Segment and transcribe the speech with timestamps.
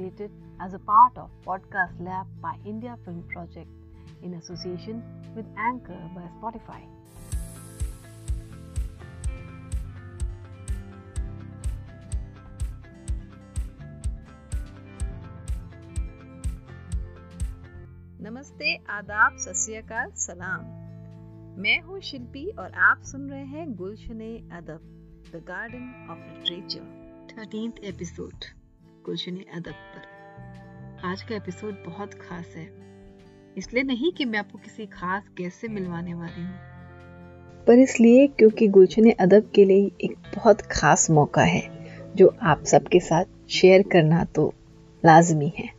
[0.00, 3.68] created as a part of Podcast Lab by India Film Project
[4.22, 5.02] in association
[5.34, 6.80] with Anchor by Spotify.
[18.20, 20.64] नमस्ते आदाब सत सलाम
[21.62, 24.20] मैं हूँ शिल्पी और आप सुन रहे हैं Gulshan
[24.52, 24.80] Adab
[25.34, 28.59] the garden of literature thirteen episode
[29.05, 32.65] Gulshan Adab पर। आज का एपिसोड बहुत खास है।
[33.57, 36.51] इसलिए नहीं कि मैं आपको किसी खास गेस्ट से मिलवाने वाली हूँ।
[37.67, 42.99] पर इसलिए क्योंकि गुलशन अदब के लिए एक बहुत खास मौका है जो आप सबके
[42.99, 44.53] साथ शेयर करना तो
[45.05, 45.69] लाजमी है।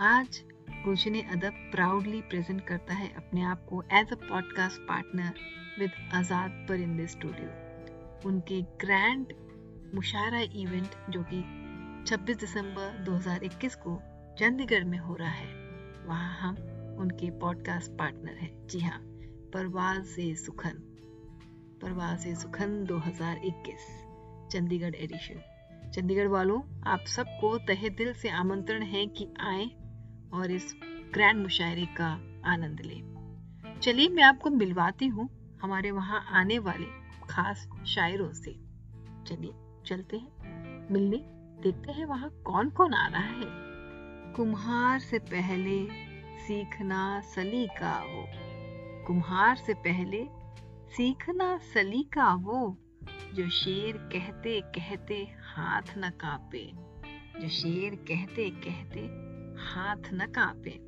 [0.00, 0.42] आज
[0.84, 5.32] गुलशन अदब प्राउडली प्रेजेंट करता है अपने आप को as a podcast partner
[5.78, 9.32] with Azad पर इन दिस स्टूडियो उनके ग्रैंड
[9.94, 11.44] मुशायरा इवेंट जो कि
[12.06, 14.02] 26 दिसंबर 2021 को
[14.38, 15.54] चंडीगढ़ में हो रहा है।
[16.06, 16.56] वहाँ हम
[16.98, 19.00] उनके पॉडकास्ट पार्टनर हैं। जी हाँ
[19.52, 20.72] परवाज सुखन।
[21.82, 24.04] परवाज सुखन 2021
[24.52, 25.40] चंडीगढ़ एडिशन
[25.94, 29.66] चंडीगढ़ वालों, आप सबको तहे दिल से आमंत्रण है कि आए
[30.34, 30.76] और इस
[31.14, 33.12] ग्रैंड मुशायरे का आनंद लें।
[33.82, 35.28] चलिए मैं आपको मिलवाती हूँ
[35.62, 36.86] हमारे वहाँ आने वाले
[37.30, 38.52] खास शायरों से।
[39.26, 40.32] चलिए, चलते हैं।
[40.90, 43.44] मिलने। देखते हैं वहाँ कौन कौन आ रहा है।
[44.32, 45.88] कुम्हार से पहले
[46.38, 48.26] सीखना सलीका वो।
[49.06, 50.28] कुम्हार से पहले
[50.96, 52.78] सीखना सलीका वो,
[53.34, 55.14] जो शेर कहते कहते
[55.54, 56.72] हाथ न कापे।
[57.40, 59.00] जो शेर कहते कहते
[59.62, 60.80] हाथ न कांपे।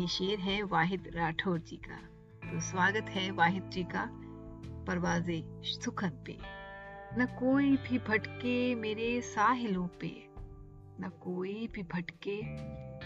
[0.00, 1.96] ये शेर है वाहिद राठौर जी का।
[2.52, 4.10] तो स्वागत है वाहिद जी का
[4.86, 6.63] परवाजे सुखद पे।
[7.18, 10.26] न कोई भी भटके मेरे साहिलों पे।
[11.00, 12.42] न कोई भी भटके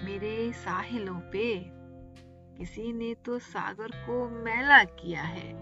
[0.04, 1.64] मेरे साहिलों पे।
[2.58, 5.52] किसी ने तो सागर को मैला किया है।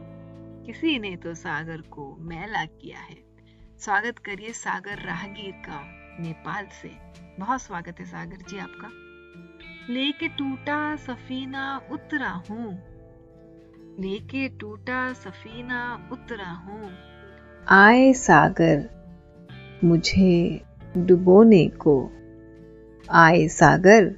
[0.66, 3.16] किसी ने तो सागर को मैला किया है।
[3.78, 5.82] स्वागत करिए सागर राहगीर का
[6.22, 6.96] नेपाल से।
[7.38, 8.88] बहुत स्वागत है सागर जी आपका।
[9.92, 12.72] लेके टूटा सफीना उतरा हूँ।
[14.00, 17.15] लेके टूटा सफीना उतरा हूँ।
[17.68, 18.88] आए सागर,
[19.84, 20.62] मुझे
[20.96, 22.10] डुबोने को।
[23.10, 24.16] आए सागर,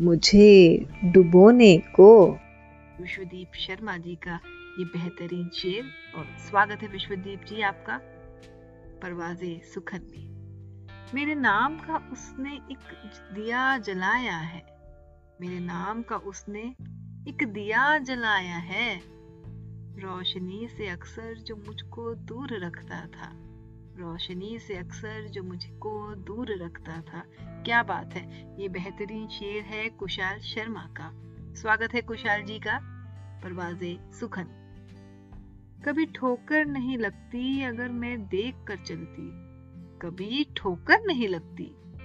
[0.00, 2.38] मुझे डुबोने को।
[3.00, 4.40] विश्वदीप शर्मा जी का
[4.78, 5.84] ये बेहतरीन शेर
[6.18, 8.00] और स्वागत है विश्वदीप जी आपका
[9.02, 10.36] परवाजे सुखन में।
[11.14, 12.78] मेरे नाम का उसने एक
[13.34, 14.62] दिया जलाया है।
[15.40, 16.74] मेरे नाम का उसने
[17.28, 19.15] एक दिया जलाया है।
[19.98, 23.32] रोशनी से अक्सर जो मुझको दूर रखता था।
[23.98, 29.88] रोशनी से अक्सर जो मुझको दूर रखता था। क्या बात है, ये बेहतरीन शेर है
[29.88, 31.12] कुशाल शर्मा का।
[31.54, 32.80] स्वागत है कुशाल जी का।
[33.44, 34.46] परवाजे सुखन।
[35.86, 39.30] कभी ठोकर नहीं लगती अगर मैं देख कर चलती।
[39.98, 41.64] कभी ठोकर नहीं लगती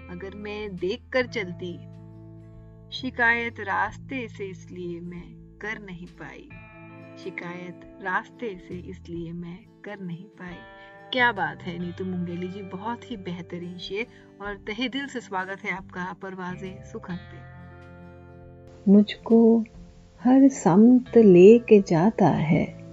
[0.10, 1.74] अगर मैं देख कर चलती।
[2.98, 6.50] शिकायत रास्ते से इसलिए मैं कर नहीं पाई।
[7.24, 10.56] शिकायत रास्ते से इसलिए मैं कर नहीं पाई।
[11.14, 14.08] क्या बात है, नीतू मुंगेली जी, बहुत ही बेहतरीन शेर
[14.42, 17.52] और तहे दिल से स्वागत है आपका परवाजे सुखन पे।
[18.92, 19.62] मुझको
[20.24, 22.84] हर समत लेके जाता है।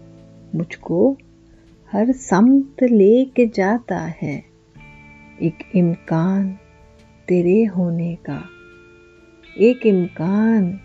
[0.54, 1.16] मुझको
[1.92, 4.44] हर समत लेके जाता है।
[5.42, 6.58] एक इम्कान
[7.28, 8.48] तेरे होने का।
[9.58, 10.80] एक इम्कान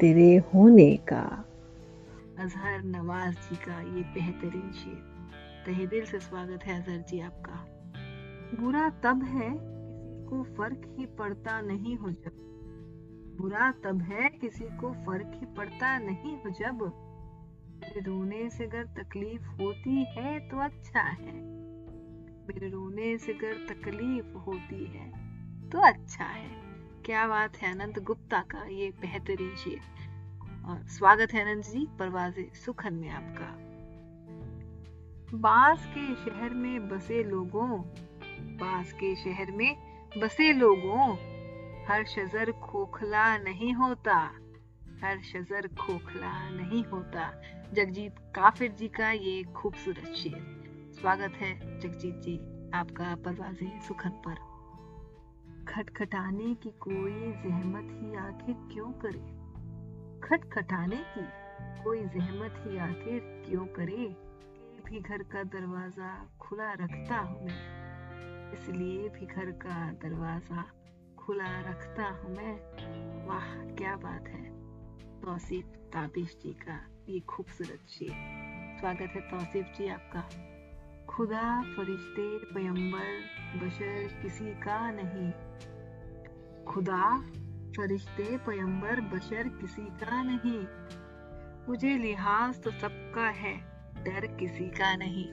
[0.00, 1.44] तेरे होने का।
[2.40, 5.26] अजहर नवाज़ जी का ये बेहतरीन शेर।
[5.66, 7.66] तहे दिल से स्वागत है अजहर जी आपका।
[8.60, 14.64] बुरा तब है किसी को फ़र्क ही पड़ता नहीं हो जब। बुरा तब है किसी
[14.64, 16.82] को फ़र्क ही पड़ता नहीं हो जब।
[17.80, 21.34] मेरे रोने से अगर तकलीफ़ होती है तो अच्छा है।
[22.48, 25.10] मेरे रोने से अगर तकलीफ़ होती है
[25.70, 26.50] तो अच्छा है।
[27.04, 30.09] क्या बात है अनंत गुप्ता का ये बेहतरीन शेर।
[30.66, 33.56] और स्वागत है अनंत जी परवाजे सुखन में आपका।
[35.38, 37.82] बास के शहर में बसे लोगों,
[38.40, 39.76] बास के शहर में
[40.18, 41.14] बसे लोगों,
[41.88, 44.16] हर शजर खोखला नहीं होता,
[45.04, 47.42] हर शजर खोखला नहीं होता।
[47.72, 50.60] जगजीत काफिर जी का ये खूबसूरत शेर।
[51.00, 52.36] स्वागत है जगजीत जी,
[52.74, 54.34] आपका परवाजे सुखन पर।
[55.68, 59.39] खटखटाने की कोई जहमत ही आखिर क्यों करे?
[60.24, 61.28] खटखटाने की।
[61.84, 64.30] कोई जहमत ही आखिर क्यों करे?
[64.84, 70.64] भी घर का दरवाज़ा खुला रखता हूँ मैं। इसलिए भी घर का दरवाज़ा
[71.18, 74.44] खुला रखता हूँ मैं। वाह, क्या बात है।
[75.20, 78.12] तौसीफ, ताबिश जी का ये खूबसूरत शेर।
[78.80, 80.28] स्वागत है तौसीफ जी आपका।
[81.06, 83.20] खुदा फरिश्ते पयंबर
[83.58, 85.32] बशर किसी का नहीं।
[86.64, 87.18] खुदा
[87.70, 90.66] फरिश्ते पयंबर बशर किसी का नहीं।
[91.68, 93.56] मुझे लिहाज तो सबका है,
[94.04, 95.26] डर किसी का नहीं।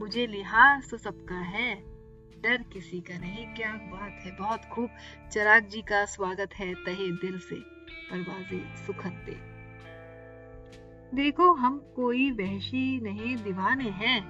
[0.00, 1.74] मुझे लिहाज तो सबका है,
[2.42, 4.90] डर किसी का नहीं। क्या बात है, बहुत खूब।
[5.32, 7.56] चराग जी का स्वागत है तहे दिल से,
[8.10, 9.54] परवाजे सुखद। दे
[11.16, 14.22] देखो, हम कोई वहशी नहीं, दीवाने हैं।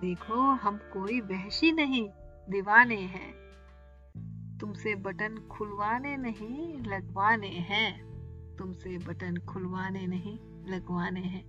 [0.00, 2.08] देखो, हम कोई वहशी नहीं,
[2.50, 3.39] दीवाने हैं।
[4.60, 8.10] तुमसे बटन खुलवाने नहीं, लगवाने हैं।
[8.56, 11.44] तुमसे बटन खुलवाने नहीं, लगवाने हैं।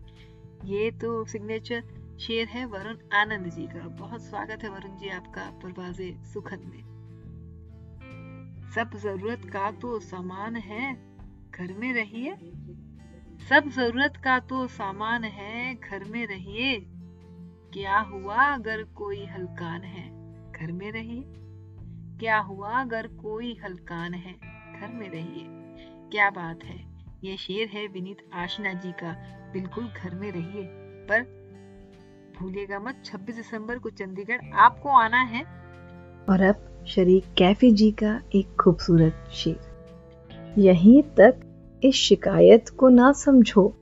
[0.65, 1.83] ये तो सिग्नेचर
[2.19, 6.91] शेर है वरुण आनंद जी का। बहुत स्वागत है वरुण जी आपका परवाजे सुखद में।
[8.75, 11.15] सब ज़रूरत का तो सामान है,
[11.51, 12.35] घर में रहिए।
[13.49, 16.85] सब ज़रूरत का तो सामान है, घर में रहिए।
[17.73, 20.09] क्या हुआ अगर कोई हलकान है,
[20.51, 21.40] घर में रहिए।
[22.21, 24.33] क्या हुआ अगर कोई हलकान है?
[24.81, 25.43] घर में रहिए।
[26.11, 26.85] क्या बात है?
[27.23, 29.11] ये शेर है विनीत आशना जी का।
[29.53, 30.63] बिल्कुल घर में रहिए।
[31.09, 31.21] पर
[32.39, 35.43] भूलिएगा मत 26 दिसंबर को चंडीगढ़ आपको आना है।
[36.29, 39.59] और अब शरीक कैफ़े जी का एक खूबसूरत शेर।
[40.57, 41.39] यहीं तक
[41.83, 43.77] इस शिकायत को ना समझो।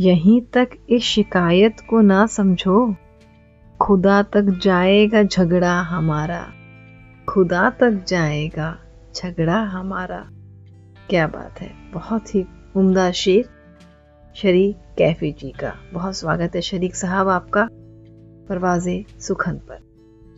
[0.00, 2.94] यहीं तक इस शिकायत को ना समझो।
[3.82, 6.52] खुदा तक जाएगा झगड़ा हमारा।
[7.28, 8.78] खुदा तक जाएगा
[9.14, 10.30] झगड़ा हमारा।
[11.10, 12.44] क्या बात है। बहुत ही
[12.76, 13.48] उम्दा शेर।
[14.36, 17.68] शरीक कैफ़े जी का। बहुत स्वागत है शरीक साहब आपका
[18.48, 19.78] परवाजे सुखन पर।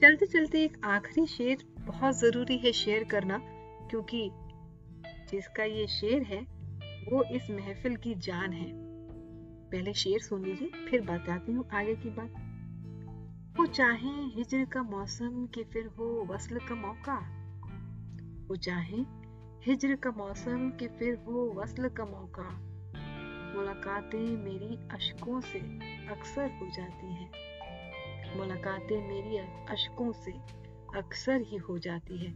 [0.03, 3.39] चलते चलते एक आखिरी शेर बहुत ज़रूरी है शेयर करना,
[3.91, 4.31] क्योंकि
[5.31, 6.47] जिसका ये शेर है,
[7.13, 8.73] वो इस महफिल की जान है।
[9.71, 12.50] पहले शेर सुन लीजिए, फिर बताती हूँ आगे की बात।
[13.61, 17.17] वो चाहे हिजर का मौसम के फिर हो वसल का मौका।
[18.49, 18.97] वो चाहे
[19.67, 22.51] हिजर का मौसम के फिर हो वसल का मौका।
[23.57, 25.59] मुलाकातें मेरी अशकों से
[26.07, 27.31] अक्सर हो जाती हैं।
[28.39, 29.37] मुलाकातें मेरी
[29.69, 30.33] अशकों से
[30.99, 32.33] अक्सर ही हो जाती है।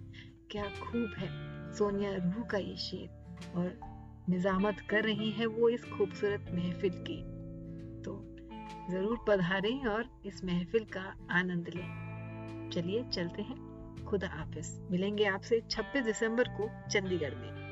[0.51, 1.29] क्या खूब है
[1.73, 3.09] सोनिया रूह का ये शेर।
[3.57, 3.81] और
[4.29, 7.23] निजामत कर रही है वो इस खूबसूरत महफिल की।
[8.03, 8.34] तो
[8.91, 15.61] ज़रूर पधारें और इस महफिल का आनंद लें। चलिए चलते हैं। खुदा हाफिज। मिलेंगे आपसे
[15.71, 17.64] 26 दिसंबर को चंडीगढ़ में।